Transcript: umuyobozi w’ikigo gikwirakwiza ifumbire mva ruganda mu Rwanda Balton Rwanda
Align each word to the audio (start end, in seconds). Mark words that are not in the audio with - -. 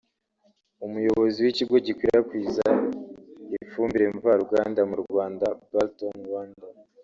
umuyobozi 0.85 1.37
w’ikigo 1.45 1.75
gikwirakwiza 1.85 2.65
ifumbire 3.65 4.05
mva 4.15 4.31
ruganda 4.41 4.81
mu 4.89 4.95
Rwanda 5.03 5.45
Balton 5.73 6.15
Rwanda 6.27 6.63